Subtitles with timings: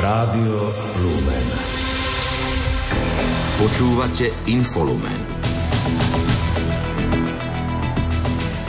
[0.00, 0.72] Rádio
[1.04, 1.48] Lumen.
[3.60, 5.20] Počúvate Infolumen.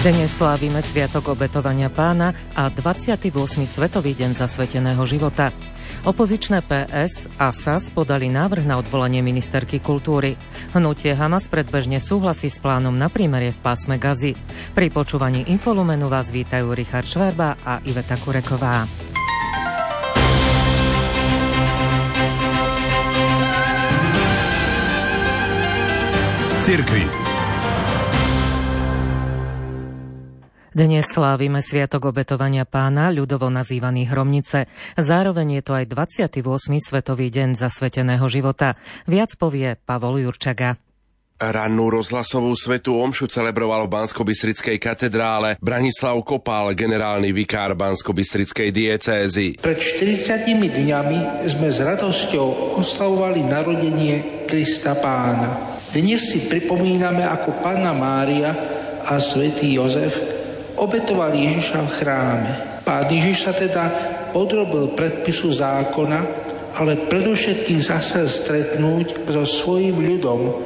[0.03, 3.31] Dnes slávime Sviatok obetovania pána a 28.
[3.63, 5.55] Svetový deň zasveteného života.
[6.03, 10.35] Opozičné PS a SAS podali návrh na odvolanie ministerky kultúry.
[10.75, 14.35] Hnutie Hamas predbežne súhlasí s plánom na prímerie v pásme Gazy.
[14.75, 18.83] Pri počúvaní Infolumenu vás vítajú Richard Šverba a Iveta Kureková.
[26.61, 27.01] Cirkvi.
[30.71, 34.69] Dnes slávime Sviatok obetovania pána, ľudovo nazývaný Hromnice.
[34.93, 36.45] Zároveň je to aj 28.
[36.77, 38.77] Svetový deň zasveteného života.
[39.09, 40.77] Viac povie Pavol Jurčaga.
[41.41, 44.21] Rannú rozhlasovú svetú omšu celebroval v bansko
[44.77, 48.13] katedrále Branislav Kopál, generálny vikár bansko
[48.69, 49.57] diecézy.
[49.57, 50.45] Pred 40
[50.77, 55.70] dňami sme s radosťou oslavovali narodenie Krista Pána.
[55.91, 58.55] Dnes si pripomíname, ako Panna Mária
[59.03, 60.15] a svätý Jozef
[60.79, 62.51] obetovali Ježiša v chráme.
[62.87, 63.91] Pán Ježiš sa teda
[64.31, 66.19] podrobil predpisu zákona,
[66.79, 70.63] ale predovšetkým zase stretnúť so svojím ľudom,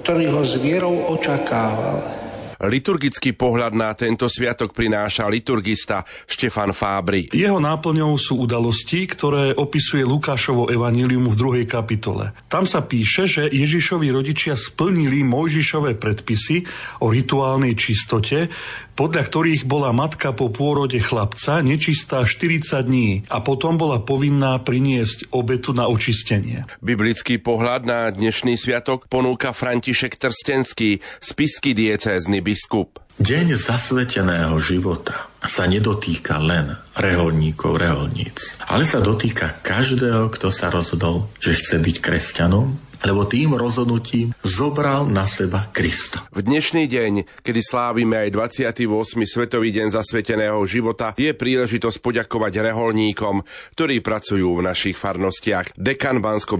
[0.00, 2.21] ktorý ho s vierou očakával.
[2.62, 7.26] Liturgický pohľad na tento sviatok prináša liturgista Štefan Fábry.
[7.34, 12.30] Jeho náplňou sú udalosti, ktoré opisuje Lukášovo evanílium v druhej kapitole.
[12.46, 16.62] Tam sa píše, že Ježišovi rodičia splnili Mojžišové predpisy
[17.02, 18.46] o rituálnej čistote,
[18.94, 25.32] podľa ktorých bola matka po pôrode chlapca nečistá 40 dní a potom bola povinná priniesť
[25.32, 26.68] obetu na očistenie.
[26.84, 33.00] Biblický pohľad na dnešný sviatok ponúka František Trstenský, spisky diecézny biskup.
[33.20, 41.28] Deň zasveteného života sa nedotýka len reholníkov, reholníc, ale sa dotýka každého, kto sa rozhodol,
[41.36, 46.22] že chce byť kresťanom lebo tým rozhodnutím zobral na seba Krista.
[46.30, 49.26] V dnešný deň, kedy slávime aj 28.
[49.26, 53.42] Svetový deň zasveteného života, je príležitosť poďakovať reholníkom,
[53.74, 55.74] ktorí pracujú v našich farnostiach.
[55.74, 56.54] Dekan bansko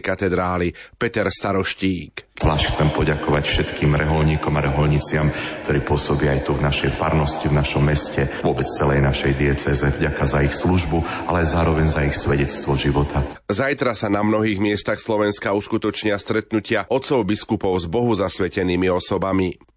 [0.00, 2.31] katedrály Peter Staroštík.
[2.32, 5.28] Zvlášť chcem poďakovať všetkým reholníkom a reholniciam,
[5.62, 9.86] ktorí pôsobia aj tu v našej farnosti, v našom meste, vôbec celej našej dieceze.
[9.92, 13.22] Vďaka za ich službu, ale zároveň za ich svedectvo života.
[13.46, 19.71] Zajtra sa na mnohých miestach Slovenska uskutočnia stretnutia otcov biskupov s bohu zasvetenými osobami.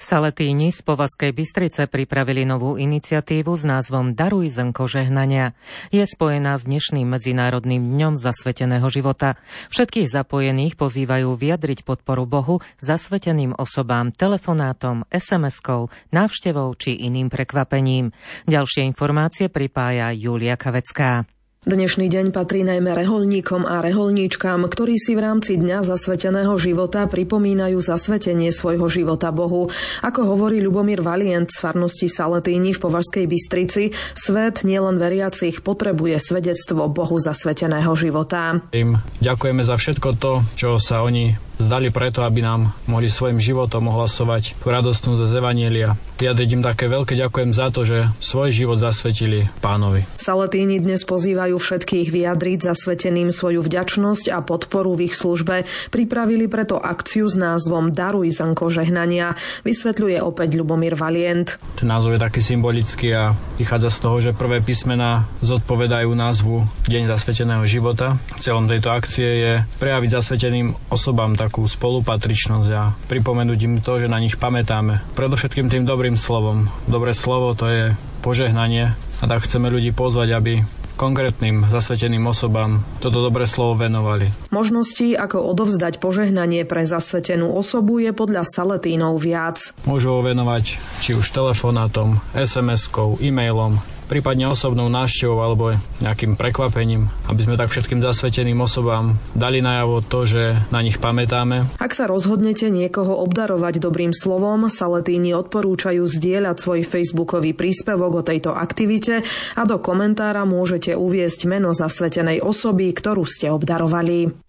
[0.00, 5.52] Saletíni z Povazkej Bystrice pripravili novú iniciatívu s názvom Daruj zrnko žehnania.
[5.90, 9.36] Je spojená s dnešným Medzinárodným dňom zasveteného života.
[9.74, 18.14] Všetkých zapojených pozývajú vyjadriť podporu Bohu zasveteným osobám telefonátom, SMS-kou, návštevou či iným prekvapením.
[18.46, 21.33] Ďalšie informácie pripája Julia Kavecká.
[21.64, 27.80] Dnešný deň patrí najmä reholníkom a reholníčkám, ktorí si v rámci Dňa zasveteného života pripomínajú
[27.80, 29.72] zasvetenie svojho života Bohu.
[30.04, 36.84] Ako hovorí Lubomír Valient z farnosti Saletíni v Považskej Bystrici, svet nielen veriacich potrebuje svedectvo
[36.92, 38.60] Bohu zasveteného života.
[38.76, 43.90] Im ďakujeme za všetko to, čo sa oni zdali preto, aby nám mohli svojim životom
[43.90, 45.94] ohlasovať tú radostnú z Evanielia.
[46.14, 50.06] Vyjadriť im také veľké ďakujem za to, že svoj život zasvetili pánovi.
[50.14, 55.66] Salatíni dnes pozývajú všetkých vyjadriť zasveteným svoju vďačnosť a podporu v ich službe.
[55.90, 59.34] Pripravili preto akciu s názvom Daruj zrnko žehnania.
[59.66, 61.58] Vysvetľuje opäť Lubomír Valient.
[61.74, 67.10] Ten názov je taký symbolický a vychádza z toho, že prvé písmená zodpovedajú názvu Deň
[67.10, 68.14] zasveteného života.
[68.38, 74.16] Celom tejto akcie je prejaviť zasveteným osobám takú spolupatričnosť a pripomenúť im to, že na
[74.16, 75.04] nich pamätáme.
[75.12, 76.72] Predovšetkým tým dobrým slovom.
[76.88, 77.82] Dobré slovo to je
[78.24, 80.52] požehnanie a tak chceme ľudí pozvať, aby
[80.94, 84.30] konkrétnym zasveteným osobám toto dobré slovo venovali.
[84.54, 89.74] Možností, ako odovzdať požehnanie pre zasvetenú osobu, je podľa Saletínov viac.
[89.84, 93.82] Môžu ho venovať či už telefonátom, SMS-kou, e-mailom,
[94.14, 100.22] prípadne osobnou návštevou alebo nejakým prekvapením, aby sme tak všetkým zasveteným osobám dali najavo to,
[100.22, 101.66] že na nich pamätáme.
[101.82, 108.54] Ak sa rozhodnete niekoho obdarovať dobrým slovom, Saletíni odporúčajú zdieľať svoj facebookový príspevok o tejto
[108.54, 109.26] aktivite
[109.58, 114.43] a do komentára môžete uviesť meno zasvetenej osoby, ktorú ste obdarovali.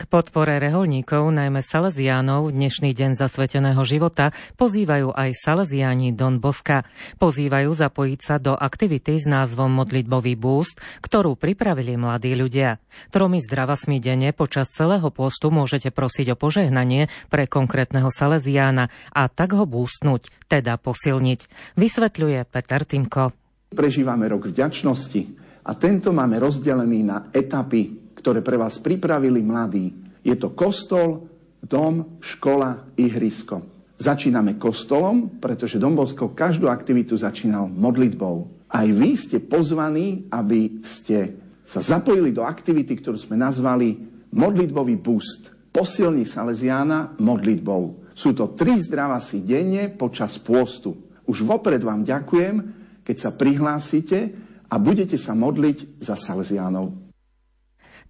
[0.00, 6.88] K podpore reholníkov, najmä Salesiánov, dnešný deň zasveteného života pozývajú aj Salesiáni Don Boska.
[7.20, 12.80] Pozývajú zapojiť sa do aktivity s názvom Modlitbový boost, ktorú pripravili mladí ľudia.
[13.12, 19.52] Tromi zdravasmi denne počas celého postu môžete prosiť o požehnanie pre konkrétneho Salesiána a tak
[19.52, 21.40] ho boostnúť, teda posilniť.
[21.76, 23.36] Vysvetľuje Peter Timko.
[23.68, 29.96] Prežívame rok vďačnosti A tento máme rozdelený na etapy, ktoré pre vás pripravili mladí.
[30.20, 31.32] Je to kostol,
[31.64, 33.64] dom, škola, ihrisko.
[34.00, 38.68] Začíname kostolom, pretože Dombosko každú aktivitu začínal modlitbou.
[38.70, 43.96] Aj vy ste pozvaní, aby ste sa zapojili do aktivity, ktorú sme nazvali
[44.32, 45.52] modlitbový boost.
[45.70, 48.10] Posilni Salesiána modlitbou.
[48.16, 50.96] Sú to tri zdravasy denne počas pôstu.
[51.30, 52.56] Už vopred vám ďakujem,
[53.04, 54.18] keď sa prihlásite
[54.66, 57.09] a budete sa modliť za Salesiánov.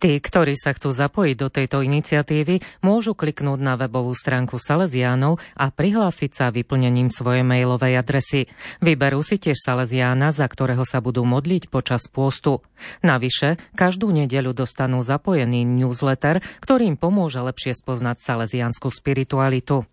[0.01, 5.69] Tí, ktorí sa chcú zapojiť do tejto iniciatívy, môžu kliknúť na webovú stránku Salesiánov a
[5.69, 8.49] prihlásiť sa vyplnením svojej mailovej adresy.
[8.81, 12.65] Vyberú si tiež Salesiána, za ktorého sa budú modliť počas pôstu.
[13.05, 19.85] Navyše, každú nedeľu dostanú zapojený newsletter, ktorým pomôže lepšie spoznať salesiánsku spiritualitu.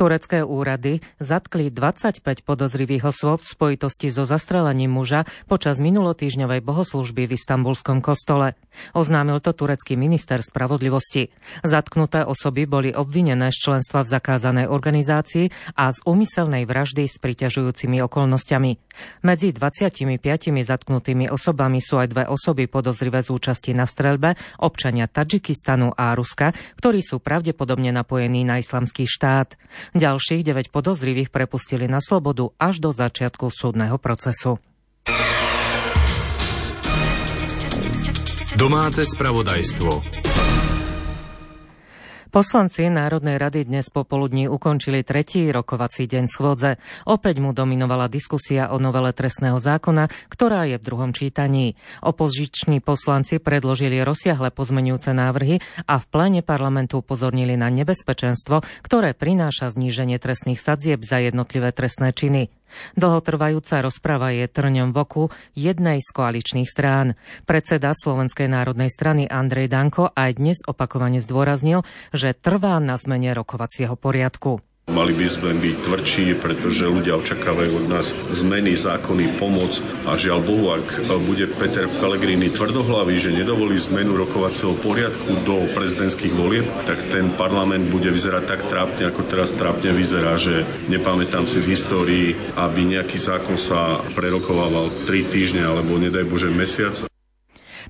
[0.00, 7.36] Turecké úrady zatkli 25 podozrivých osôb v spojitosti so zastrelením muža počas minulotýžňovej bohoslužby v
[7.36, 8.56] istambulskom kostole.
[8.96, 11.28] Oznámil to turecký minister spravodlivosti.
[11.60, 18.00] Zatknuté osoby boli obvinené z členstva v zakázanej organizácii a z úmyselnej vraždy s priťažujúcimi
[18.00, 18.80] okolnostiami.
[19.20, 20.00] Medzi 25
[20.64, 24.32] zatknutými osobami sú aj dve osoby podozrivé z účasti na streľbe,
[24.64, 29.60] občania Tadžikistanu a Ruska, ktorí sú pravdepodobne napojení na islamský štát.
[29.90, 34.62] Ďalších 9 podozrivých prepustili na slobodu až do začiatku súdneho procesu.
[38.54, 40.29] Domáce spravodajstvo.
[42.30, 46.78] Poslanci Národnej rady dnes popoludní ukončili tretí rokovací deň schôdze.
[47.02, 51.74] Opäť mu dominovala diskusia o novele trestného zákona, ktorá je v druhom čítaní.
[52.06, 55.58] Opoziční poslanci predložili rozsiahle pozmenujúce návrhy
[55.90, 62.14] a v pléne parlamentu upozornili na nebezpečenstvo, ktoré prináša zníženie trestných sadzieb za jednotlivé trestné
[62.14, 62.46] činy.
[62.94, 67.18] Dlhotrvajúca rozprava je trňom v oku jednej z koaličných strán.
[67.44, 71.82] Predseda Slovenskej národnej strany Andrej Danko aj dnes opakovane zdôraznil,
[72.14, 74.69] že trvá na zmene rokovacieho poriadku.
[74.90, 80.42] Mali by sme byť tvrdší, pretože ľudia očakávajú od nás zmeny, zákony, pomoc a žiaľ
[80.42, 86.98] Bohu, ak bude Peter Pellegrini tvrdohlavý, že nedovolí zmenu rokovacieho poriadku do prezidentských volieb, tak
[87.14, 92.26] ten parlament bude vyzerať tak trápne, ako teraz trápne vyzerá, že nepamätám si v histórii,
[92.58, 97.09] aby nejaký zákon sa prerokovával 3 týždne alebo nedaj Bože mesiac.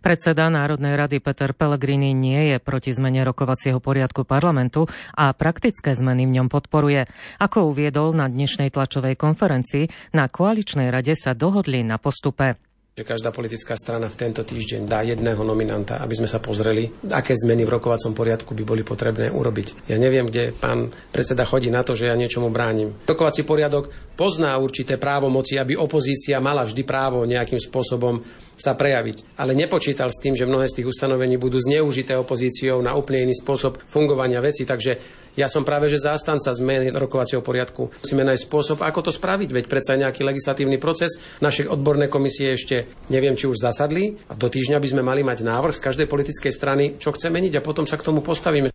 [0.01, 6.25] Predseda Národnej rady Peter Pellegrini nie je proti zmene rokovacieho poriadku parlamentu a praktické zmeny
[6.25, 7.05] v ňom podporuje.
[7.37, 12.57] Ako uviedol na dnešnej tlačovej konferencii, na koaličnej rade sa dohodli na postupe
[13.01, 17.33] že každá politická strana v tento týždeň dá jedného nominanta, aby sme sa pozreli, aké
[17.33, 19.89] zmeny v rokovacom poriadku by boli potrebné urobiť.
[19.89, 22.93] Ja neviem, kde pán predseda chodí na to, že ja niečomu bránim.
[23.09, 23.89] Rokovací poriadok
[24.21, 28.21] pozná určité právomoci, aby opozícia mala vždy právo nejakým spôsobom
[28.61, 29.41] sa prejaviť.
[29.41, 33.35] Ale nepočítal s tým, že mnohé z tých ustanovení budú zneužité opozíciou na úplne iný
[33.41, 34.69] spôsob fungovania veci.
[34.69, 35.01] Takže
[35.41, 37.89] ja som práve že zástanca zmeny rokovacieho poriadku.
[38.05, 41.17] Musíme nájsť spôsob, ako to spraviť, veď predsa nejaký legislatívny proces.
[41.41, 45.41] Naše odborné komisie ešte neviem, či už zasadli a do týždňa by sme mali mať
[45.41, 48.69] návrh z každej politickej strany, čo chce meniť a potom sa k tomu postavíme.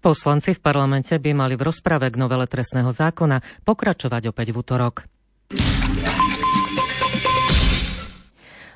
[0.00, 4.94] Poslanci v parlamente by mali v rozprave k novele trestného zákona pokračovať opäť v útorok.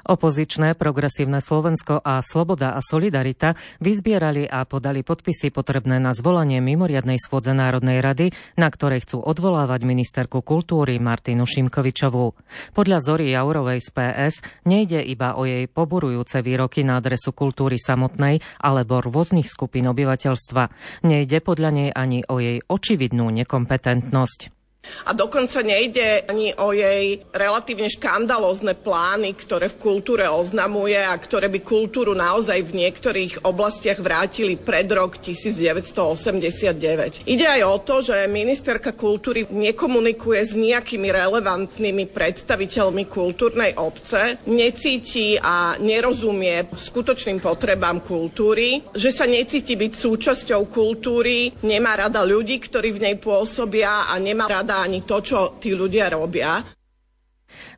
[0.05, 7.17] Opozičné progresívne Slovensko a Sloboda a Solidarita vyzbierali a podali podpisy potrebné na zvolanie mimoriadnej
[7.17, 8.31] schôdze Národnej rady,
[8.61, 12.37] na ktorej chcú odvolávať ministerku kultúry Martinu Šimkovičovú.
[12.77, 14.35] Podľa Zory Jaurovej z PS
[14.69, 20.71] nejde iba o jej poburujúce výroky na adresu kultúry samotnej alebo rôznych skupín obyvateľstva.
[21.03, 24.54] Nejde podľa nej ani o jej očividnú nekompetentnosť.
[25.09, 31.49] A dokonca nejde ani o jej relatívne škandalózne plány, ktoré v kultúre oznamuje a ktoré
[31.49, 37.25] by kultúru naozaj v niektorých oblastiach vrátili pred rok 1989.
[37.25, 45.41] Ide aj o to, že ministerka kultúry nekomunikuje s nejakými relevantnými predstaviteľmi kultúrnej obce, necíti
[45.41, 52.93] a nerozumie skutočným potrebám kultúry, že sa necíti byť súčasťou kultúry, nemá rada ľudí, ktorí
[52.95, 56.59] v nej pôsobia a nemá rada ani to, čo tí ľudia robia.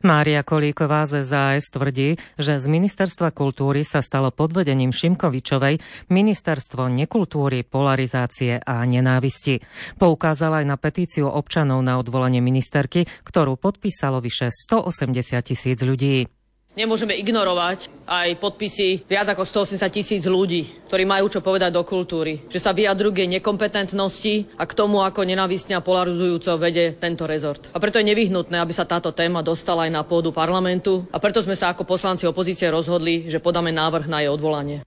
[0.01, 5.77] Mária Kolíková z SAS tvrdí, že z Ministerstva kultúry sa stalo pod vedením Šimkovičovej
[6.09, 9.61] ministerstvo nekultúry, polarizácie a nenávisti.
[10.01, 15.13] Poukázala aj na petíciu občanov na odvolanie ministerky, ktorú podpísalo vyše 180
[15.45, 16.36] tisíc ľudí.
[16.77, 22.45] Nemôžeme ignorovať aj podpisy viac ako 180 tisíc ľudí, ktorí majú čo povedať do kultúry,
[22.53, 27.73] že sa vyjadrujú k nekompetentnosti a k tomu, ako nenávistne a polarizujúco vede tento rezort.
[27.73, 31.41] A preto je nevyhnutné, aby sa táto téma dostala aj na pôdu parlamentu a preto
[31.41, 34.85] sme sa ako poslanci opozície rozhodli, že podáme návrh na jej odvolanie.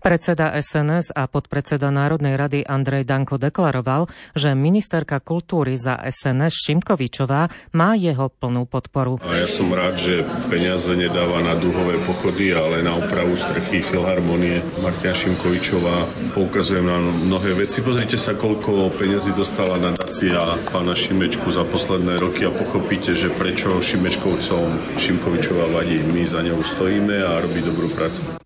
[0.00, 4.06] Predseda SNS a podpredseda Národnej rady Andrej Danko deklaroval,
[4.36, 9.18] že ministerka kultúry za SNS Šimkovičová má jeho plnú podporu.
[9.26, 14.62] A ja som rád, že peniaze nedáva na dúhové pochody, ale na opravu strechy Filharmonie.
[14.80, 17.84] Martina Šimkovičová poukazujem na mnohé veci.
[17.84, 20.38] Pozrite sa, koľko peniazy dostala nadácia
[20.72, 26.00] pána Šimečku za posledné roky a pochopíte, že prečo Šimečkovcom Šimkovičová vadí.
[26.00, 28.39] My za ňou stojíme a robí dobrú prácu.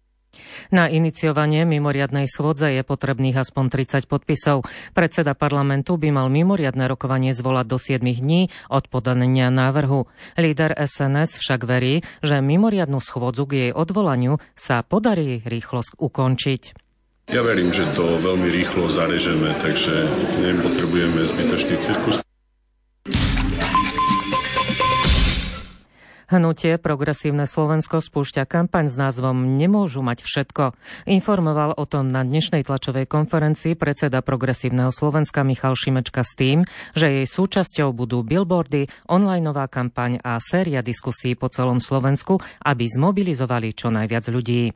[0.74, 4.66] Na iniciovanie mimoriadnej schôdze je potrebných aspoň 30 podpisov.
[4.90, 10.10] Predseda parlamentu by mal mimoriadne rokovanie zvolať do 7 dní od podania návrhu.
[10.34, 16.74] Líder SNS však verí, že mimoriadnu schôdzu k jej odvolaniu sa podarí rýchlo ukončiť.
[17.30, 20.10] Ja verím, že to veľmi rýchlo zarežeme, takže
[20.42, 22.23] nepotrebujeme zbytočný cirkus.
[26.24, 30.72] Hnutie Progresívne Slovensko spúšťa kampaň s názvom Nemôžu mať všetko.
[31.04, 36.64] Informoval o tom na dnešnej tlačovej konferencii predseda Progresívneho Slovenska Michal Šimečka s tým,
[36.96, 43.76] že jej súčasťou budú billboardy, onlineová kampaň a séria diskusí po celom Slovensku, aby zmobilizovali
[43.76, 44.72] čo najviac ľudí.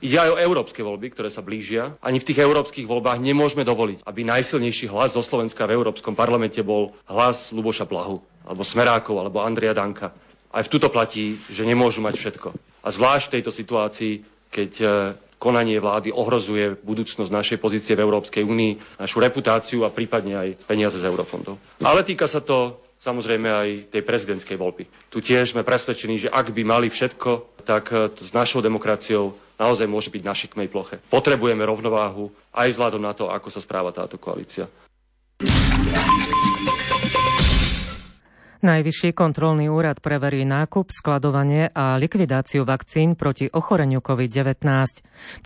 [0.00, 1.96] Ide aj o európske voľby, ktoré sa blížia.
[2.04, 6.60] Ani v tých európskych voľbách nemôžeme dovoliť, aby najsilnejší hlas zo Slovenska v Európskom parlamente
[6.60, 10.12] bol hlas Luboša Blahu, alebo Smerákov, alebo Andria Danka.
[10.56, 12.48] Aj v tuto platí, že nemôžu mať všetko.
[12.80, 14.12] A zvlášť v tejto situácii,
[14.48, 14.86] keď e,
[15.36, 20.96] konanie vlády ohrozuje budúcnosť našej pozície v Európskej únii, našu reputáciu a prípadne aj peniaze
[20.96, 21.60] z eurofondov.
[21.84, 24.88] Ale týka sa to samozrejme aj tej prezidentskej voľby.
[25.12, 29.84] Tu tiež sme presvedčení, že ak by mali všetko, tak e, s našou demokraciou naozaj
[29.84, 30.96] môže byť na šikmej ploche.
[31.12, 34.64] Potrebujeme rovnováhu aj vzhľadom na to, ako sa správa táto koalícia.
[38.66, 44.66] Najvyšší kontrolný úrad preverí nákup, skladovanie a likvidáciu vakcín proti ochoreniu COVID-19.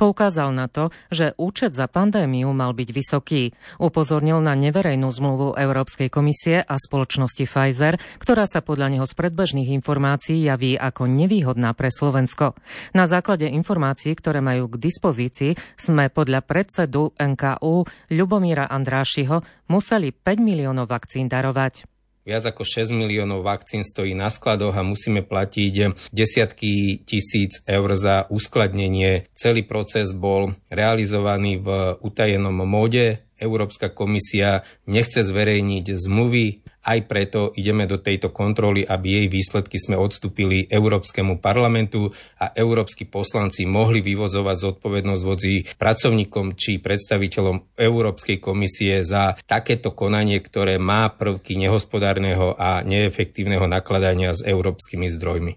[0.01, 3.53] Poukázal na to, že účet za pandémiu mal byť vysoký.
[3.77, 9.69] Upozornil na neverejnú zmluvu Európskej komisie a spoločnosti Pfizer, ktorá sa podľa neho z predbežných
[9.69, 12.57] informácií javí ako nevýhodná pre Slovensko.
[12.97, 17.85] Na základe informácií, ktoré majú k dispozícii, sme podľa predsedu NKU
[18.17, 22.00] Ľubomíra Andrášiho museli 5 miliónov vakcín darovať.
[22.21, 25.75] Viac ako 6 miliónov vakcín stojí na skladoch a musíme platiť
[26.13, 29.33] desiatky tisíc eur za uskladnenie.
[29.33, 33.25] Celý proces bol realizovaný v utajenom móde.
[33.41, 40.01] Európska komisia nechce zverejniť zmluvy, aj preto ideme do tejto kontroly, aby jej výsledky sme
[40.01, 42.09] odstúpili Európskemu parlamentu
[42.41, 50.41] a európsky poslanci mohli vyvozovať zodpovednosť vodzi pracovníkom či predstaviteľom Európskej komisie za takéto konanie,
[50.41, 55.53] ktoré má prvky nehospodárneho a neefektívneho nakladania s európskymi zdrojmi.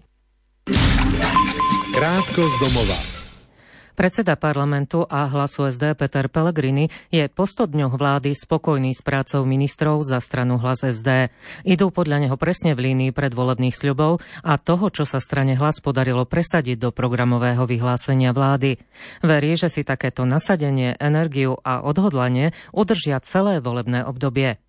[1.94, 3.13] Krátko z domova.
[3.94, 9.46] Predseda parlamentu a hlasu SD Peter Pellegrini je po 100 dňoch vlády spokojný s prácou
[9.46, 11.30] ministrov za stranu hlas SD.
[11.62, 16.26] Idú podľa neho presne v línii predvolebných sľubov a toho, čo sa strane hlas podarilo
[16.26, 18.82] presadiť do programového vyhlásenia vlády.
[19.22, 24.63] Verí, že si takéto nasadenie, energiu a odhodlanie udržia celé volebné obdobie.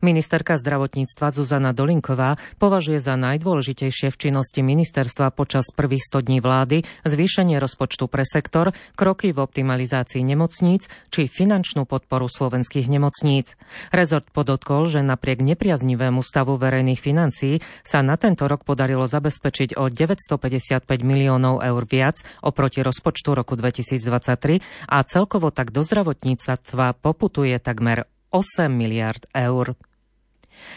[0.00, 6.82] Ministerka zdravotníctva Zuzana Dolinková považuje za najdôležitejšie v činnosti ministerstva počas prvých 100 dní vlády
[7.08, 13.54] zvýšenie rozpočtu pre sektor, kroky v optimalizácii nemocníc či finančnú podporu slovenských nemocníc.
[13.94, 19.88] Rezort podotkol, že napriek nepriaznivému stavu verejných financií sa na tento rok podarilo zabezpečiť o
[19.88, 28.06] 955 miliónov eur viac oproti rozpočtu roku 2023 a celkovo tak do zdravotníctva poputuje takmer
[28.30, 29.74] 8 miliard eur.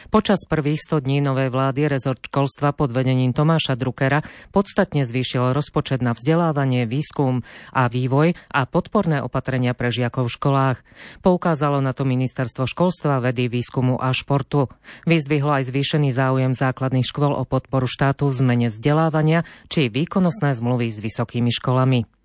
[0.10, 6.00] Počas prvých 100 dní novej vlády rezort školstva pod vedením Tomáša Druckera podstatne zvýšil rozpočet
[6.00, 7.42] na vzdelávanie, výskum
[7.74, 10.78] a vývoj a podporné opatrenia pre žiakov v školách.
[11.26, 14.72] Poukázalo na to ministerstvo školstva, vedy, výskumu a športu.
[15.10, 20.94] Vyzdvihlo aj zvýšený záujem základných škôl o podporu štátu v zmene vzdelávania či výkonnostné zmluvy
[20.94, 22.23] s vysokými školami.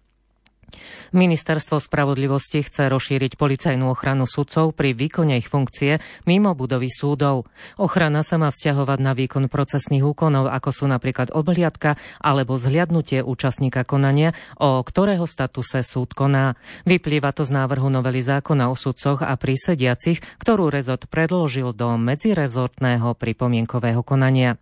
[1.16, 5.98] Ministerstvo spravodlivosti chce rozšíriť policajnú ochranu sudcov pri výkone ich funkcie
[6.28, 7.48] mimo budovy súdov.
[7.80, 13.88] Ochrana sa má vzťahovať na výkon procesných úkonov, ako sú napríklad obhliadka alebo zhliadnutie účastníka
[13.88, 16.60] konania, o ktorého statuse súd koná.
[16.84, 23.16] Vyplýva to z návrhu novely zákona o sudcoch a prísediacich, ktorú rezort predložil do medzirezortného
[23.16, 24.60] pripomienkového konania.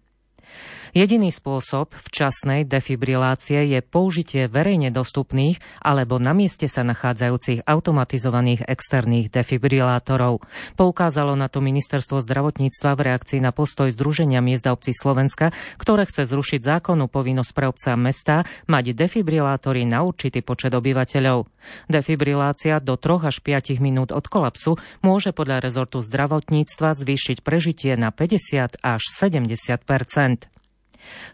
[0.96, 9.28] Jediný spôsob včasnej defibrilácie je použitie verejne dostupných alebo na mieste sa nachádzajúcich automatizovaných externých
[9.28, 10.40] defibrilátorov.
[10.72, 16.08] Poukázalo na to ministerstvo zdravotníctva v reakcii na postoj Združenia miest a obcí Slovenska, ktoré
[16.08, 21.44] chce zrušiť zákonnú povinnosť pre obca mesta mať defibrilátory na určitý počet obyvateľov.
[21.92, 28.08] Defibrilácia do 3 až 5 minút od kolapsu môže podľa rezortu zdravotníctva zvýšiť prežitie na
[28.08, 29.84] 50 až 70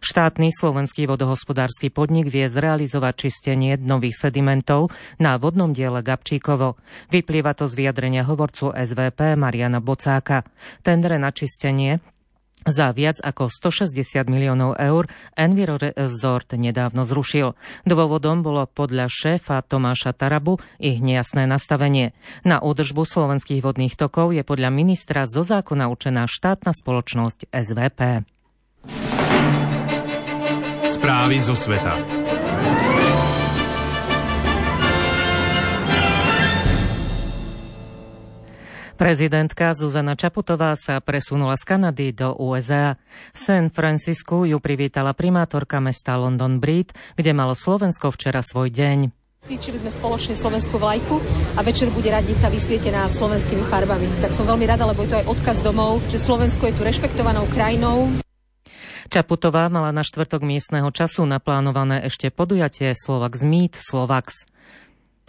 [0.01, 4.91] Štátny slovenský vodohospodársky podnik vie zrealizovať čistenie dnových sedimentov
[5.23, 6.81] na vodnom diele Gabčíkovo.
[7.09, 10.43] Vyplýva to z vyjadrenia hovorcu SVP Mariana Bocáka.
[10.83, 12.03] Tendre na čistenie
[12.63, 17.59] za viac ako 160 miliónov eur Enviro Resort nedávno zrušil.
[17.83, 22.15] Dôvodom bolo podľa šéfa Tomáša Tarabu ich nejasné nastavenie.
[22.47, 28.23] Na údržbu slovenských vodných tokov je podľa ministra zo zákona učená štátna spoločnosť SVP.
[30.93, 31.97] Správy zo sveta.
[39.01, 43.01] Prezidentka Zuzana Čaputová sa presunula z Kanady do USA.
[43.33, 48.99] V San Francisku ju privítala primátorka mesta London Breed, kde malo Slovensko včera svoj deň.
[49.49, 51.17] Stýčili sme spoločne slovenskú vlajku
[51.57, 54.07] a večer bude radnica vysvietená slovenskými farbami.
[54.21, 57.49] Tak som veľmi rada, lebo je to aj odkaz domov, že Slovensko je tu rešpektovanou
[57.49, 58.22] krajinou.
[59.13, 64.49] Čaputová mala na štvrtok miestneho času naplánované ešte podujatie Slovax Meet Slovax.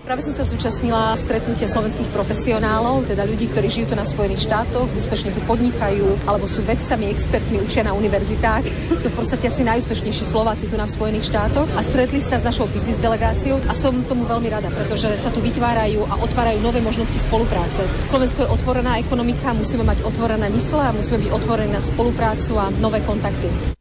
[0.04, 4.92] Práve som sa zúčastnila stretnutia slovenských profesionálov, teda ľudí, ktorí žijú tu na Spojených štátoch,
[5.00, 8.68] úspešne tu podnikajú, alebo sú vedcami, expertmi, učia na univerzitách.
[9.00, 12.68] Sú v podstate asi najúspešnejší Slováci tu na Spojených štátoch a stretli sa s našou
[12.68, 17.16] biznis delegáciou a som tomu veľmi rada, pretože sa tu vytvárajú a otvárajú nové možnosti
[17.16, 17.88] spolupráce.
[18.04, 22.68] Slovensko je otvorená ekonomika, musíme mať otvorené mysle a musíme byť otvorení na spoluprácu a
[22.76, 23.80] nové kontakty.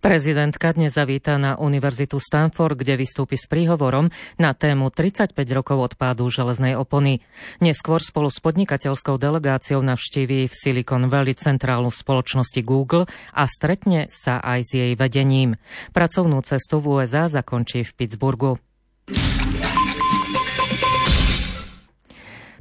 [0.00, 4.10] Prezidentka dnes zavíta na Univerzitu Stanford, kde vystúpi s príhovorom
[4.40, 7.22] na tému 35 rokov odpádu železnej opony.
[7.62, 14.42] Neskôr spolu s podnikateľskou delegáciou navštíví v Silicon Valley centrálu spoločnosti Google a stretne sa
[14.42, 15.60] aj s jej vedením.
[15.94, 18.71] Pracovnú cestu v USA zakončí v Pittsburghu.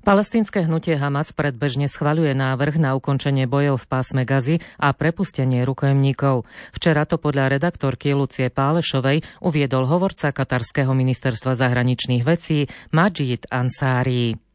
[0.02, 6.50] Palestínske hnutie Hamas predbežne schvaľuje návrh na ukončenie bojov v pásme Gazy a prepustenie rukojemníkov.
[6.74, 14.51] Včera to podľa redaktorky Lucie Pálešovej uviedol hovorca katarského ministerstva zahraničných vecí Majid Ansari.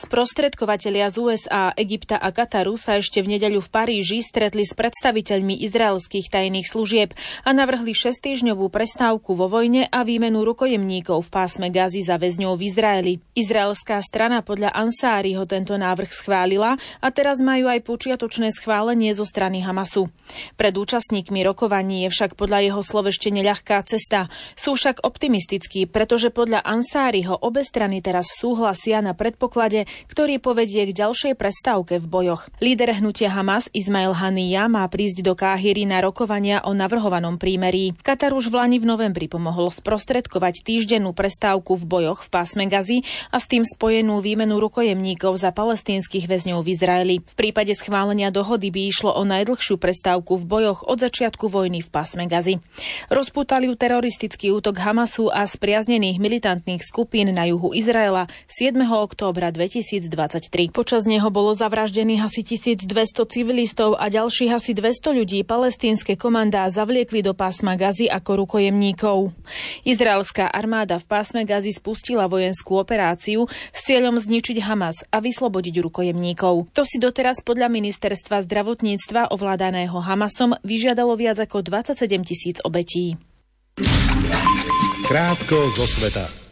[0.00, 5.60] Sprostredkovatelia z USA, Egypta a Kataru sa ešte v nedeľu v Paríži stretli s predstaviteľmi
[5.60, 7.12] izraelských tajných služieb
[7.44, 12.62] a navrhli šestýžňovú prestávku vo vojne a výmenu rukojemníkov v pásme Gazy za väzňov v
[12.72, 13.12] Izraeli.
[13.36, 19.60] Izraelská strana podľa Ansáriho tento návrh schválila a teraz majú aj počiatočné schválenie zo strany
[19.60, 20.08] Hamasu.
[20.56, 24.32] Pred účastníkmi rokovaní je však podľa jeho slov ešte neľahká cesta.
[24.56, 30.96] Sú však optimistickí, pretože podľa Ansáriho obe strany teraz súhlasia na predpoklade, ktorý povedie k
[30.96, 32.52] ďalšej prestávke v bojoch.
[32.62, 37.96] Líder hnutia Hamas Ismail Haniya má prísť do Káhyry na rokovania o navrhovanom prímerí.
[38.04, 43.02] Katar už v Lani v novembri pomohol sprostredkovať týždennú prestávku v bojoch v pásme Gazy
[43.34, 47.16] a s tým spojenú výmenu rukojemníkov za palestínskych väzňov v Izraeli.
[47.24, 51.88] V prípade schválenia dohody by išlo o najdlhšiu prestávku v bojoch od začiatku vojny v
[51.88, 52.62] pásme Gazy.
[53.10, 58.76] Rozpútali ju teroristický útok Hamasu a spriaznených militantných skupín na juhu Izraela 7.
[58.84, 60.68] októbra 2000 2023.
[60.68, 62.84] Počas neho bolo zavraždených asi 1200
[63.24, 69.32] civilistov a ďalších asi 200 ľudí palestínske komandá zavliekli do pásma Gazy ako rukojemníkov.
[69.88, 76.76] Izraelská armáda v pásme Gazy spustila vojenskú operáciu s cieľom zničiť Hamas a vyslobodiť rukojemníkov.
[76.76, 81.96] To si doteraz podľa ministerstva zdravotníctva ovládaného Hamasom vyžiadalo viac ako 27
[82.28, 83.16] tisíc obetí.
[85.08, 86.49] Krátko zo sveta.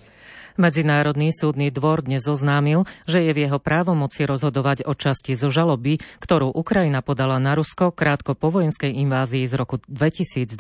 [0.59, 6.03] Medzinárodný súdny dvor dnes oznámil, že je v jeho právomoci rozhodovať o časti zo žaloby,
[6.19, 10.59] ktorú Ukrajina podala na Rusko krátko po vojenskej invázii z roku 2022.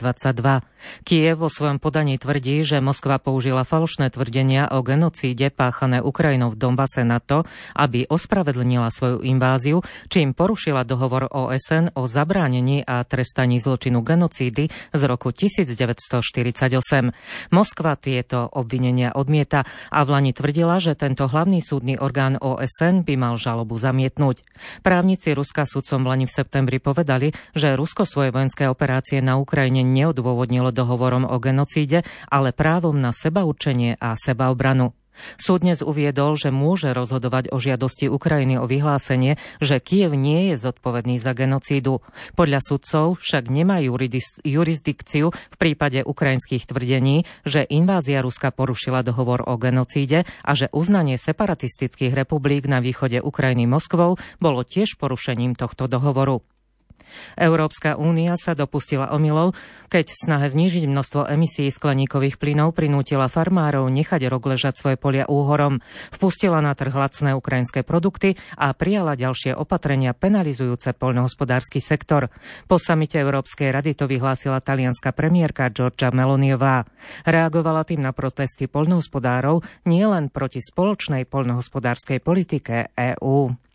[1.02, 6.62] Kiev vo svojom podaní tvrdí, že Moskva použila falošné tvrdenia o genocíde páchané Ukrajinou v
[6.62, 7.42] Donbase na to,
[7.74, 15.02] aby ospravedlnila svoju inváziu, čím porušila dohovor OSN o zabránení a trestaní zločinu genocídy z
[15.10, 17.50] roku 1948.
[17.50, 23.14] Moskva tieto obvinenia odmieta a v Lani tvrdila, že tento hlavný súdny orgán OSN by
[23.16, 24.44] mal žalobu zamietnúť.
[24.84, 29.82] Právnici Ruska sudcom v Lani v septembri povedali, že Rusko svoje vojenské operácie na Ukrajine
[29.82, 34.94] neodôvodnilo dohovorom o genocíde, ale právom na sebaurčenie a sebaobranu.
[35.38, 40.56] Súd dnes uviedol, že môže rozhodovať o žiadosti Ukrajiny o vyhlásenie, že Kiev nie je
[40.58, 42.00] zodpovedný za genocídu.
[42.34, 43.78] Podľa sudcov však nemá
[44.42, 51.20] jurisdikciu v prípade ukrajinských tvrdení, že invázia Ruska porušila dohovor o genocíde a že uznanie
[51.20, 56.42] separatistických republik na východe Ukrajiny Moskvou bolo tiež porušením tohto dohovoru.
[57.38, 59.54] Európska únia sa dopustila omylov,
[59.88, 65.24] keď v snahe znížiť množstvo emisí skleníkových plynov prinútila farmárov nechať rok ležať svoje polia
[65.28, 65.80] úhorom,
[66.12, 72.28] vpustila na trh lacné ukrajinské produkty a prijala ďalšie opatrenia penalizujúce poľnohospodársky sektor.
[72.66, 76.84] Po samite Európskej rady to vyhlásila talianská premiérka Georgia Meloniová.
[77.24, 83.67] Reagovala tým na protesty poľnohospodárov nielen proti spoločnej poľnohospodárskej politike EÚ.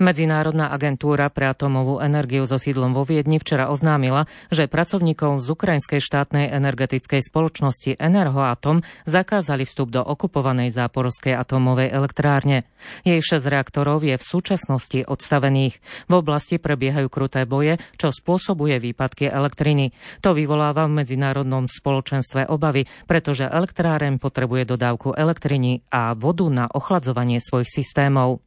[0.00, 6.00] Medzinárodná agentúra pre atomovú energiu so sídlom vo Viedni včera oznámila, že pracovníkov z Ukrajinskej
[6.00, 12.64] štátnej energetickej spoločnosti Enerhoatom zakázali vstup do okupovanej záporovskej atomovej elektrárne.
[13.04, 15.78] Jej 6 reaktorov je v súčasnosti odstavených.
[16.08, 19.92] V oblasti prebiehajú kruté boje, čo spôsobuje výpadky elektriny.
[20.24, 27.38] To vyvoláva v medzinárodnom spoločenstve obavy, pretože elektráren potrebuje dodávku elektriny a vodu na ochladzovanie
[27.42, 28.40] svojich systémov.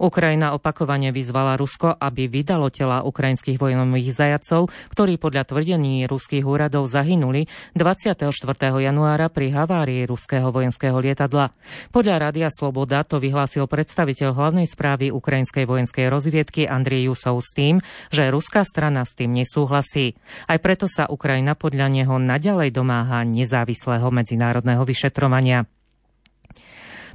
[0.00, 6.88] Ukrajina opakovane vyzvala Rusko, aby vydalo tela ukrajinských vojnových zajacov, ktorí podľa tvrdení ruských úradov
[6.88, 8.32] zahynuli 24.
[8.80, 11.52] januára pri havárii ruského vojenského lietadla.
[11.92, 17.84] Podľa Radia Sloboda to vyhlásil predstaviteľ hlavnej správy ukrajinskej vojenskej rozviedky Andrej Jusov s tým,
[18.08, 20.16] že ruská strana s tým nesúhlasí.
[20.48, 25.75] Aj preto sa Ukrajina podľa neho naďalej domáha nezávislého medzinárodného vyšetrovania.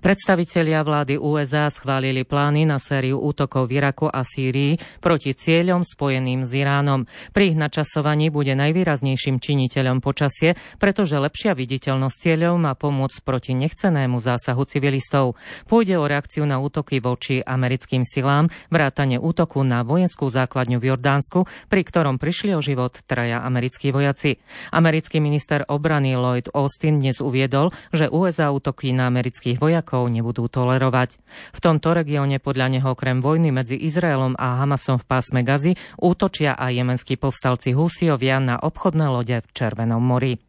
[0.02, 6.42] Predstavitelia vlády USA schválili plány na sériu útokov v Iraku a Sýrii proti cieľom spojeným
[6.42, 7.06] s Iránom.
[7.30, 14.18] Pri ich načasovaní bude najvýraznejším činiteľom počasie, pretože lepšia viditeľnosť cieľov má pomôcť proti nechcenému
[14.18, 15.38] zásahu civilistov.
[15.70, 21.46] Pôjde o reakciu na útoky voči americkým silám, vrátane útoku na vojenskú základňu v Jordánsku,
[21.70, 24.42] pri ktorom prišli o život traja americkí vojaci.
[24.74, 30.48] Americký minister obrany Lloyd Austin dnes uviedol, že USA útoky na amerických vojakov vojakov nebudú
[30.48, 31.20] tolerovať.
[31.52, 36.56] V tomto regióne podľa neho okrem vojny medzi Izraelom a Hamasom v pásme Gazy útočia
[36.56, 40.40] aj jemenskí povstalci Husiovia na obchodné lode v Červenom mori.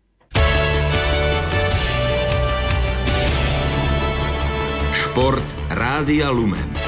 [4.94, 6.81] Šport Rádia Lumen.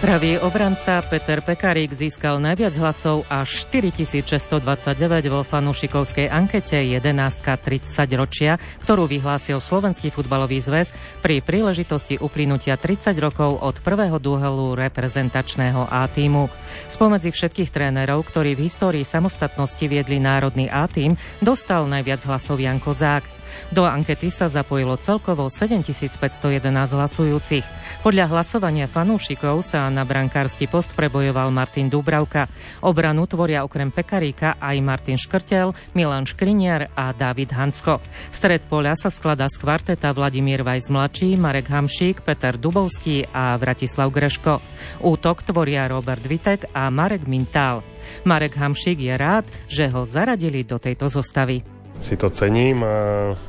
[0.00, 4.96] Pravý obranca Peter Pekarík získal najviac hlasov až 4629
[5.28, 7.12] vo fanúšikovskej ankete 11
[7.44, 14.72] 30 ročia, ktorú vyhlásil Slovenský futbalový zväz pri príležitosti uplynutia 30 rokov od prvého duelu
[14.72, 16.48] reprezentačného A týmu.
[16.88, 22.80] Spomedzi všetkých trénerov, ktorí v histórii samostatnosti viedli národný A tým, dostal najviac hlasov Jan
[22.80, 23.39] Kozák.
[23.70, 26.60] Do ankety sa zapojilo celkovo 7511
[26.96, 27.66] hlasujúcich.
[28.00, 32.48] Podľa hlasovania fanúšikov sa na brankársky post prebojoval Martin Dubravka.
[32.80, 38.00] Obranu tvoria okrem Pekaríka aj Martin Škrtel, Milan Škriniar a David Hansko.
[38.32, 44.08] Stred poľa sa skladá z kvarteta Vladimír Vajs mladší, Marek Hamšík, Peter Dubovský a Vratislav
[44.08, 44.62] Greško.
[45.04, 47.84] Útok tvoria Robert Vitek a Marek Mintál.
[48.24, 52.96] Marek Hamšík je rád, že ho zaradili do tejto zostavy si to cením a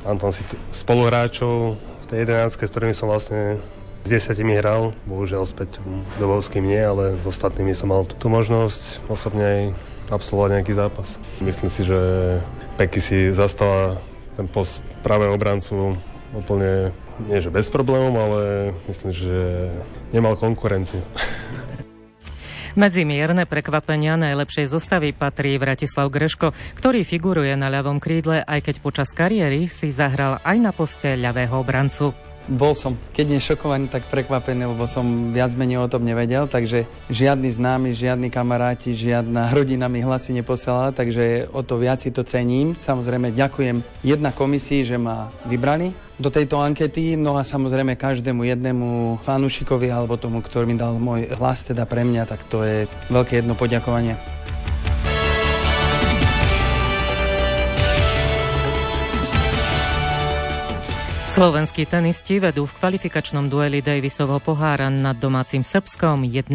[0.04, 3.58] mám tam si spoluhráčov v tej 11, s ktorými som vlastne
[4.02, 5.78] s desiatimi hral, bohužiaľ späť
[6.18, 9.60] Dobovským nie, ale s ostatnými som mal tú možnosť osobne aj
[10.10, 11.08] absolvovať nejaký zápas.
[11.38, 12.00] Myslím si, že
[12.76, 14.02] Peky si zastala
[14.34, 15.96] ten post pravého obrancu
[16.34, 16.90] úplne,
[17.28, 18.40] nie že bez problémov, ale
[18.88, 19.70] myslím, že
[20.10, 21.04] nemal konkurenciu.
[22.72, 28.74] Medzi mierne prekvapenia najlepšej zostavy patrí Vratislav Greško, ktorý figuruje na ľavom krídle, aj keď
[28.80, 32.16] počas kariéry si zahral aj na poste ľavého obrancu.
[32.48, 36.88] Bol som, keď nie šokovaný, tak prekvapený, lebo som viac menej o tom nevedel, takže
[37.12, 42.24] žiadny známy, žiadni kamaráti, žiadna rodina mi hlasy neposielala, takže o to viac si to
[42.24, 42.72] cením.
[42.72, 49.18] Samozrejme ďakujem jedna komisii, že ma vybrali do tejto ankety, no a samozrejme každému jednému
[49.26, 53.42] fanúšikovi alebo tomu, ktorý mi dal môj hlas teda pre mňa, tak to je veľké
[53.42, 54.14] jedno poďakovanie.
[61.32, 66.52] Slovenskí tenisti vedú v kvalifikačnom dueli Davisovho pohára nad domácim Srbskom 1-0.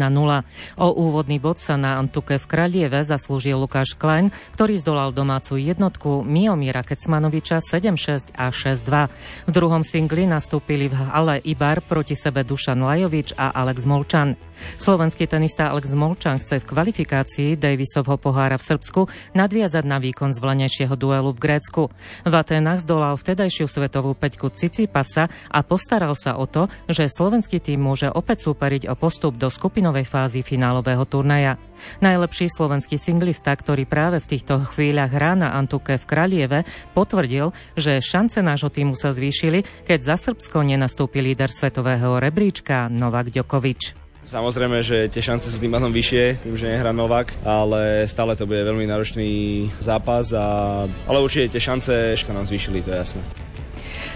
[0.78, 6.22] O úvodný bod sa na Antuke v Kralieve zaslúžil Lukáš Klein, ktorý zdolal domácu jednotku
[6.22, 9.50] Miomíra Kecmanoviča 7-6 a 6-2.
[9.50, 14.38] V druhom singli nastúpili v hale Ibar proti sebe Dušan Lajovič a Alex Molčan.
[14.78, 19.00] Slovenský tenista Alex Molčan chce v kvalifikácii Davisovho pohára v Srbsku
[19.34, 21.82] nadviazať na výkon z vlanejšieho duelu v Grécku.
[22.22, 27.82] V Atenách zdolal vtedajšiu svetovú peťku Cicipasa a postaral sa o to, že slovenský tým
[27.82, 31.56] môže opäť súperiť o postup do skupinovej fázy finálového turnaja.
[32.02, 36.58] Najlepší slovenský singlista, ktorý práve v týchto chvíľach hrá na Antuke v Kralieve,
[36.90, 43.30] potvrdil, že šance nášho týmu sa zvýšili, keď za Srbsko nenastúpi líder svetového rebríčka Novak
[43.30, 44.07] Djokovič.
[44.28, 48.44] Samozrejme, že tie šance sú tým pádom vyššie, tým, že nehrá Novak, ale stále to
[48.44, 53.47] bude veľmi náročný zápas, a, ale určite tie šance sa nám zvýšili, to je jasné.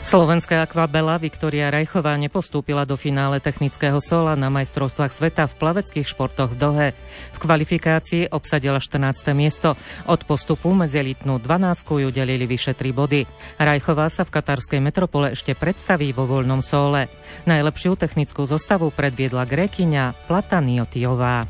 [0.03, 6.53] Slovenská akvabela Viktoria Rajchová nepostúpila do finále technického sola na majstrovstvách sveta v plaveckých športoch
[6.53, 6.89] v Dohe.
[7.33, 9.31] V kvalifikácii obsadila 14.
[9.31, 9.79] miesto.
[10.11, 13.31] Od postupu medzi elitnú 12 ju delili vyše 3 body.
[13.63, 17.07] Rajchová sa v katarskej metropole ešte predstaví vo voľnom sole.
[17.47, 21.47] Najlepšiu technickú zostavu predviedla Grékyňa Plataniotiová.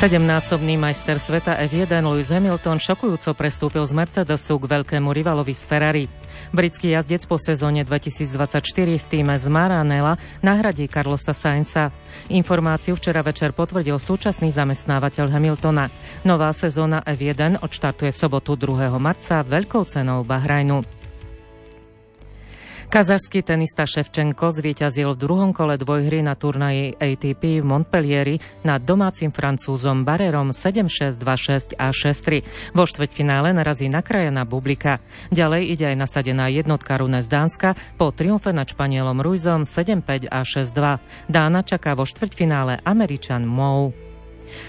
[0.00, 6.08] Sedemnásobný majster sveta F1 Lewis Hamilton šokujúco prestúpil z Mercedesu k veľkému rivalovi z Ferrari.
[6.56, 8.64] Britský jazdec po sezóne 2024
[8.96, 11.92] v týme z Maranela nahradí Carlosa Sainza.
[12.32, 15.92] Informáciu včera večer potvrdil súčasný zamestnávateľ Hamiltona.
[16.24, 18.96] Nová sezóna F1 odštartuje v sobotu 2.
[18.96, 20.99] marca veľkou cenou Bahrajnu.
[22.90, 29.30] Kazašský tenista Ševčenko zvíťazil v druhom kole dvojhry na turnaji ATP v Montpellieri nad domácim
[29.30, 32.42] francúzom Barerom 7-6, 2-6 a 6-3.
[32.74, 34.02] Vo štveťfinále narazí na
[34.42, 34.98] Bublika.
[35.30, 40.42] Ďalej ide aj nasadená jednotka Rune z Dánska po triumfe nad Španielom Ruizom 7-5 a
[40.42, 41.30] 6-2.
[41.30, 44.09] Dána čaká vo štvrťfinále Američan Mou.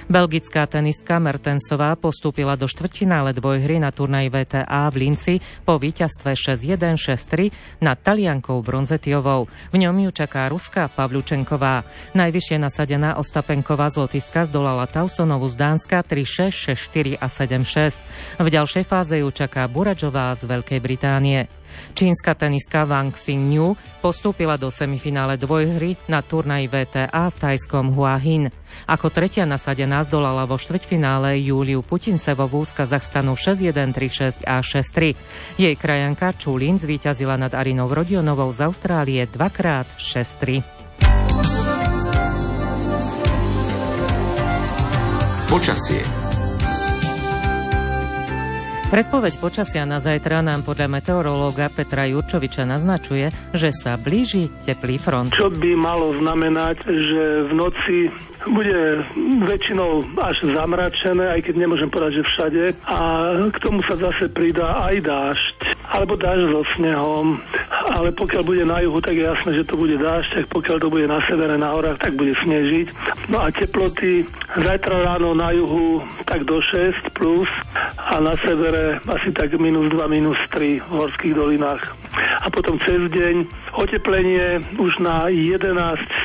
[0.10, 6.98] Belgická tenistka Mertensová postúpila do štvrťfinále dvojhry na turnaji VTA v Linci po víťazstve 6-1,
[7.00, 9.48] 6-3 nad Taliankou Bronzetiovou.
[9.72, 11.88] V ňom ju čaká Ruská Pavľučenková.
[12.18, 18.42] Najvyššie nasadená Ostapenková z Lotiska zdolala Tausonovu z Dánska 3-6, 6-4 a 7-6.
[18.42, 21.61] V ďalšej fáze ju čaká Buradžová z Veľkej Británie.
[21.92, 28.50] Čínska tenistka Wang Xingyu postúpila do semifinále dvojhry na turnaji VTA v tajskom Huahin.
[28.88, 35.16] Ako tretia nasadená zdolala vo štvrťfinále Júliu Putincevovú z Kazachstanu 6-1, 3-6 a 6-3.
[35.60, 40.64] Jej krajanka Čulín zvíťazila nad Arinou Rodionovou z Austrálie dvakrát 6-3.
[45.52, 46.21] Počasie
[48.92, 55.32] Predpoveď počasia na zajtra nám podľa meteorológa Petra Jurčoviča naznačuje, že sa blíži teplý front.
[55.32, 58.12] Čo by malo znamenať, že v noci
[58.52, 59.00] bude
[59.48, 62.64] väčšinou až zamračené, aj keď nemôžem povedať, že všade.
[62.92, 63.00] A
[63.48, 65.58] k tomu sa zase pridá aj dážď,
[65.92, 67.38] alebo dážď so snehom.
[67.92, 70.88] Ale pokiaľ bude na juhu, tak je jasné, že to bude dážď, tak pokiaľ to
[70.88, 72.88] bude na severe, na horách, tak bude snežiť.
[73.28, 74.24] No a teploty
[74.56, 77.52] zajtra ráno na juhu tak do 6 plus
[78.00, 81.84] a na severe asi tak minus 2, minus 3 v horských dolinách.
[82.42, 85.76] A potom cez deň oteplenie už na 11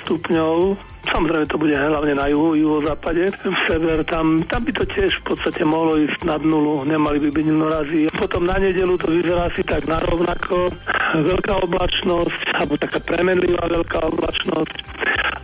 [0.06, 3.30] stupňov, Samozrejme to bude hlavne na juhu, juhozápade.
[3.30, 7.30] V sever tam, tam by to tiež v podstate mohlo ísť nad nulu, nemali by
[7.30, 8.00] byť mrazy.
[8.14, 10.74] Potom na nedelu to vyzerá asi tak narovnako.
[11.16, 14.76] Veľká oblačnosť, alebo taká premenlivá veľká oblačnosť.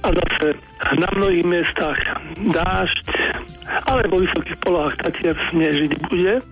[0.02, 0.58] A zase
[0.98, 1.98] na mnohých miestach
[2.42, 3.06] dážď,
[3.86, 6.42] ale vo vysokých polohách tatier snežiť bude.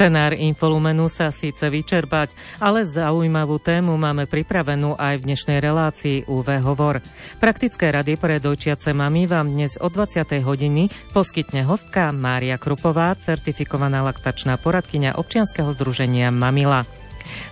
[0.00, 6.56] Scenár Infolumenu sa síce vyčerpať, ale zaujímavú tému máme pripravenú aj v dnešnej relácii UV
[6.64, 7.04] Hovor.
[7.36, 10.40] Praktické rady pre dojčiace mami vám dnes o 20.
[10.40, 16.88] hodiny poskytne hostka Mária Krupová, certifikovaná laktačná poradkyňa občianskeho združenia Mamila.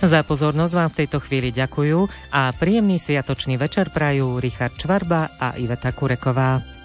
[0.00, 5.52] Za pozornosť vám v tejto chvíli ďakujú a príjemný sviatočný večer prajú Richard Čvarba a
[5.60, 6.77] Iveta Kureková.